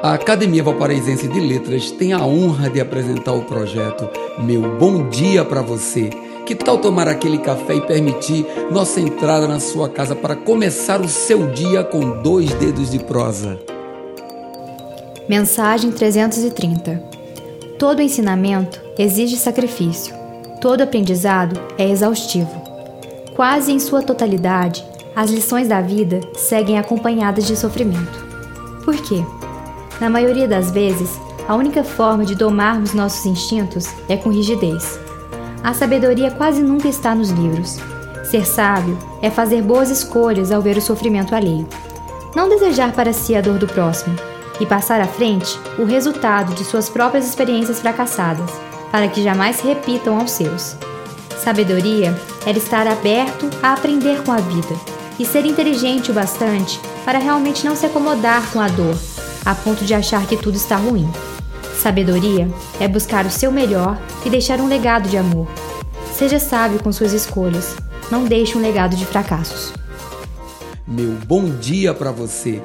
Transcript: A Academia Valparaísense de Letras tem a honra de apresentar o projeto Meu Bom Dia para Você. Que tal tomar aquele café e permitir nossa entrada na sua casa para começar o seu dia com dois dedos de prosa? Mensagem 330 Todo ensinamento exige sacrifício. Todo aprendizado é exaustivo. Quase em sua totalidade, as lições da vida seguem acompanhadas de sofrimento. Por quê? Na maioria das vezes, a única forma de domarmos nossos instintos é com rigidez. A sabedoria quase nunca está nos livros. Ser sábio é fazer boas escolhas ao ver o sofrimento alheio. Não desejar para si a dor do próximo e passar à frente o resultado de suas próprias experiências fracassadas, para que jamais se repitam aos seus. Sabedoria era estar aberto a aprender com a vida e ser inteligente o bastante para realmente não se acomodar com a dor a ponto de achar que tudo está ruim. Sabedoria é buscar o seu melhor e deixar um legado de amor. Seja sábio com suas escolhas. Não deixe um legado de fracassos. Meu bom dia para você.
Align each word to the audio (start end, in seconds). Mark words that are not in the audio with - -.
A 0.00 0.12
Academia 0.14 0.62
Valparaísense 0.62 1.26
de 1.26 1.40
Letras 1.40 1.90
tem 1.90 2.12
a 2.12 2.24
honra 2.24 2.70
de 2.70 2.80
apresentar 2.80 3.32
o 3.32 3.42
projeto 3.42 4.08
Meu 4.38 4.78
Bom 4.78 5.08
Dia 5.08 5.44
para 5.44 5.60
Você. 5.60 6.08
Que 6.46 6.54
tal 6.54 6.78
tomar 6.78 7.08
aquele 7.08 7.38
café 7.38 7.74
e 7.74 7.80
permitir 7.80 8.46
nossa 8.70 9.00
entrada 9.00 9.48
na 9.48 9.58
sua 9.58 9.88
casa 9.88 10.14
para 10.14 10.36
começar 10.36 11.00
o 11.00 11.08
seu 11.08 11.48
dia 11.48 11.82
com 11.82 12.22
dois 12.22 12.52
dedos 12.54 12.92
de 12.92 13.00
prosa? 13.00 13.58
Mensagem 15.28 15.90
330 15.90 17.02
Todo 17.76 18.00
ensinamento 18.00 18.80
exige 18.96 19.36
sacrifício. 19.36 20.14
Todo 20.60 20.82
aprendizado 20.82 21.60
é 21.76 21.90
exaustivo. 21.90 22.62
Quase 23.34 23.72
em 23.72 23.80
sua 23.80 24.00
totalidade, 24.00 24.86
as 25.16 25.28
lições 25.28 25.66
da 25.66 25.80
vida 25.80 26.20
seguem 26.36 26.78
acompanhadas 26.78 27.48
de 27.48 27.56
sofrimento. 27.56 28.26
Por 28.84 28.96
quê? 28.96 29.24
Na 30.00 30.08
maioria 30.08 30.46
das 30.46 30.70
vezes, 30.70 31.18
a 31.48 31.56
única 31.56 31.82
forma 31.82 32.24
de 32.24 32.36
domarmos 32.36 32.94
nossos 32.94 33.26
instintos 33.26 33.88
é 34.08 34.16
com 34.16 34.30
rigidez. 34.30 34.98
A 35.64 35.74
sabedoria 35.74 36.30
quase 36.30 36.62
nunca 36.62 36.86
está 36.86 37.14
nos 37.14 37.30
livros. 37.30 37.78
Ser 38.30 38.46
sábio 38.46 38.96
é 39.20 39.28
fazer 39.28 39.60
boas 39.60 39.90
escolhas 39.90 40.52
ao 40.52 40.62
ver 40.62 40.76
o 40.76 40.82
sofrimento 40.82 41.34
alheio. 41.34 41.66
Não 42.36 42.48
desejar 42.48 42.92
para 42.92 43.12
si 43.12 43.34
a 43.34 43.40
dor 43.40 43.58
do 43.58 43.66
próximo 43.66 44.14
e 44.60 44.66
passar 44.66 45.00
à 45.00 45.06
frente 45.06 45.58
o 45.78 45.84
resultado 45.84 46.54
de 46.54 46.64
suas 46.64 46.88
próprias 46.88 47.26
experiências 47.26 47.80
fracassadas, 47.80 48.50
para 48.92 49.08
que 49.08 49.22
jamais 49.22 49.56
se 49.56 49.66
repitam 49.66 50.20
aos 50.20 50.30
seus. 50.30 50.76
Sabedoria 51.42 52.14
era 52.46 52.58
estar 52.58 52.86
aberto 52.86 53.50
a 53.62 53.72
aprender 53.72 54.22
com 54.22 54.30
a 54.30 54.36
vida 54.36 54.76
e 55.18 55.24
ser 55.24 55.44
inteligente 55.44 56.12
o 56.12 56.14
bastante 56.14 56.78
para 57.04 57.18
realmente 57.18 57.64
não 57.64 57.74
se 57.74 57.86
acomodar 57.86 58.48
com 58.52 58.60
a 58.60 58.68
dor 58.68 58.96
a 59.48 59.54
ponto 59.54 59.82
de 59.82 59.94
achar 59.94 60.26
que 60.26 60.36
tudo 60.36 60.58
está 60.58 60.76
ruim. 60.76 61.10
Sabedoria 61.80 62.46
é 62.78 62.86
buscar 62.86 63.24
o 63.24 63.30
seu 63.30 63.50
melhor 63.50 63.98
e 64.22 64.28
deixar 64.28 64.60
um 64.60 64.68
legado 64.68 65.08
de 65.08 65.16
amor. 65.16 65.48
Seja 66.12 66.38
sábio 66.38 66.82
com 66.82 66.92
suas 66.92 67.14
escolhas. 67.14 67.74
Não 68.10 68.26
deixe 68.26 68.58
um 68.58 68.60
legado 68.60 68.94
de 68.94 69.06
fracassos. 69.06 69.72
Meu 70.86 71.12
bom 71.26 71.48
dia 71.48 71.94
para 71.94 72.12
você. 72.12 72.60